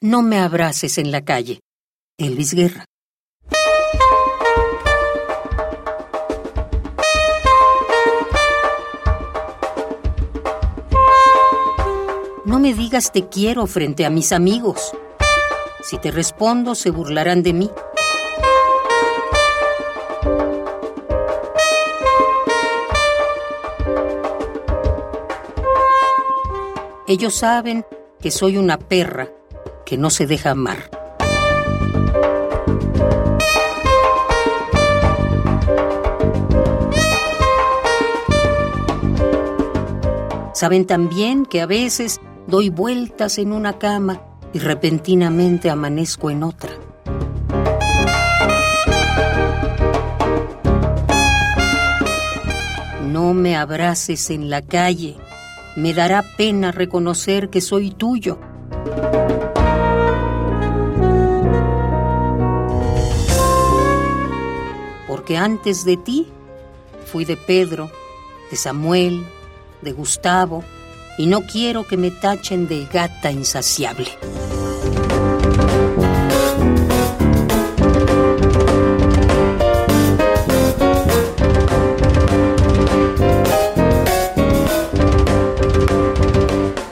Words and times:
No 0.00 0.22
me 0.22 0.38
abraces 0.38 0.96
en 0.98 1.10
la 1.10 1.24
calle. 1.24 1.58
Elvis 2.18 2.54
Guerra. 2.54 2.84
No 12.44 12.60
me 12.60 12.74
digas 12.74 13.10
te 13.10 13.28
quiero 13.28 13.66
frente 13.66 14.06
a 14.06 14.10
mis 14.10 14.30
amigos. 14.30 14.92
Si 15.82 15.98
te 15.98 16.12
respondo, 16.12 16.76
se 16.76 16.90
burlarán 16.90 17.42
de 17.42 17.52
mí. 17.54 17.70
Ellos 27.08 27.34
saben 27.34 27.84
que 28.20 28.30
soy 28.30 28.58
una 28.58 28.78
perra 28.78 29.28
que 29.88 29.96
no 29.96 30.10
se 30.10 30.26
deja 30.26 30.50
amar. 30.50 30.90
Saben 40.52 40.86
también 40.86 41.46
que 41.46 41.62
a 41.62 41.66
veces 41.66 42.20
doy 42.46 42.68
vueltas 42.68 43.38
en 43.38 43.50
una 43.50 43.78
cama 43.78 44.20
y 44.52 44.58
repentinamente 44.58 45.70
amanezco 45.70 46.30
en 46.30 46.42
otra. 46.42 46.72
No 53.06 53.32
me 53.32 53.56
abraces 53.56 54.28
en 54.28 54.50
la 54.50 54.60
calle, 54.60 55.16
me 55.76 55.94
dará 55.94 56.22
pena 56.36 56.72
reconocer 56.72 57.48
que 57.48 57.62
soy 57.62 57.90
tuyo. 57.90 58.38
Antes 65.36 65.84
de 65.84 65.96
ti 65.96 66.26
fui 67.04 67.24
de 67.24 67.36
Pedro, 67.36 67.90
de 68.50 68.56
Samuel, 68.56 69.26
de 69.82 69.92
Gustavo, 69.92 70.64
y 71.18 71.26
no 71.26 71.42
quiero 71.42 71.86
que 71.86 71.96
me 71.96 72.10
tachen 72.10 72.68
de 72.68 72.86
gata 72.86 73.30
insaciable. 73.30 74.06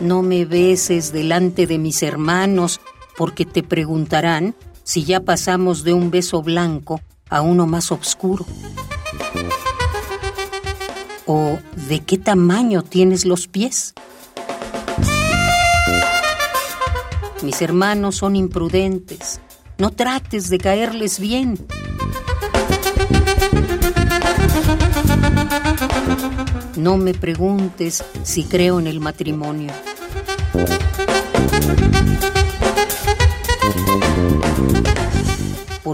No 0.00 0.22
me 0.22 0.44
beses 0.44 1.12
delante 1.12 1.66
de 1.66 1.78
mis 1.78 2.02
hermanos 2.02 2.80
porque 3.16 3.44
te 3.44 3.62
preguntarán 3.62 4.54
si 4.82 5.04
ya 5.04 5.20
pasamos 5.20 5.84
de 5.84 5.94
un 5.94 6.10
beso 6.10 6.42
blanco 6.42 7.00
a 7.30 7.40
uno 7.40 7.66
más 7.66 7.92
oscuro. 7.92 8.44
¿O 11.26 11.58
de 11.88 12.00
qué 12.00 12.18
tamaño 12.18 12.82
tienes 12.82 13.24
los 13.24 13.46
pies? 13.46 13.94
Mis 17.42 17.62
hermanos 17.62 18.16
son 18.16 18.36
imprudentes. 18.36 19.40
No 19.78 19.90
trates 19.90 20.50
de 20.50 20.58
caerles 20.58 21.18
bien. 21.18 21.58
No 26.76 26.96
me 26.96 27.14
preguntes 27.14 28.04
si 28.24 28.44
creo 28.44 28.80
en 28.80 28.86
el 28.86 29.00
matrimonio. 29.00 29.72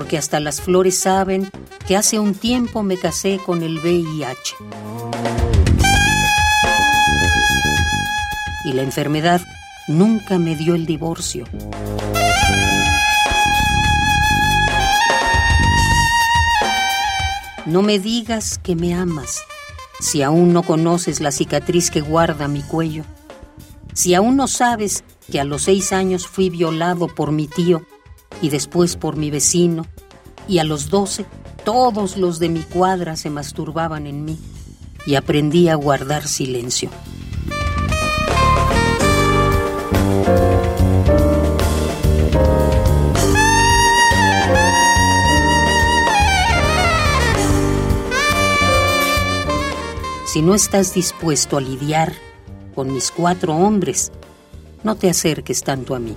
Porque 0.06 0.18
hasta 0.18 0.38
las 0.38 0.60
flores 0.60 0.96
saben 0.96 1.50
que 1.84 1.96
hace 1.96 2.20
un 2.20 2.36
tiempo 2.36 2.84
me 2.84 2.96
casé 2.96 3.40
con 3.44 3.64
el 3.64 3.80
VIH. 3.80 4.54
Y 8.66 8.72
la 8.72 8.82
enfermedad 8.82 9.40
nunca 9.88 10.38
me 10.38 10.54
dio 10.54 10.76
el 10.76 10.86
divorcio. 10.86 11.44
No 17.64 17.82
me 17.82 17.98
digas 17.98 18.60
que 18.62 18.76
me 18.76 18.94
amas 18.94 19.42
si 19.98 20.22
aún 20.22 20.52
no 20.52 20.62
conoces 20.62 21.20
la 21.20 21.32
cicatriz 21.32 21.90
que 21.90 22.00
guarda 22.00 22.46
mi 22.46 22.62
cuello. 22.62 23.02
Si 23.92 24.14
aún 24.14 24.36
no 24.36 24.46
sabes 24.46 25.02
que 25.32 25.40
a 25.40 25.44
los 25.44 25.62
seis 25.62 25.92
años 25.92 26.28
fui 26.28 26.48
violado 26.48 27.08
por 27.08 27.32
mi 27.32 27.48
tío 27.48 27.84
y 28.40 28.50
después 28.50 28.96
por 28.96 29.16
mi 29.16 29.32
vecino, 29.32 29.84
y 30.48 30.58
a 30.58 30.64
los 30.64 30.90
doce 30.90 31.26
todos 31.64 32.16
los 32.16 32.38
de 32.38 32.48
mi 32.48 32.62
cuadra 32.62 33.16
se 33.16 33.30
masturbaban 33.30 34.06
en 34.06 34.24
mí 34.24 34.38
y 35.06 35.14
aprendí 35.16 35.68
a 35.68 35.74
guardar 35.74 36.26
silencio. 36.26 36.90
Si 50.26 50.42
no 50.42 50.54
estás 50.54 50.92
dispuesto 50.92 51.56
a 51.56 51.62
lidiar 51.62 52.12
con 52.74 52.92
mis 52.92 53.10
cuatro 53.10 53.56
hombres, 53.56 54.12
no 54.84 54.94
te 54.94 55.08
acerques 55.08 55.62
tanto 55.62 55.94
a 55.94 55.98
mí. 55.98 56.14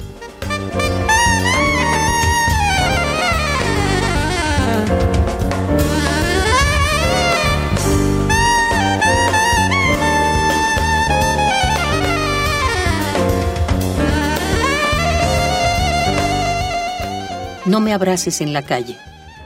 No 17.70 17.80
me 17.82 17.94
abraces 17.94 18.42
en 18.42 18.52
la 18.52 18.64
calle. 18.64 18.98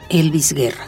Elvis 0.07 0.53
Guerra. 0.53 0.87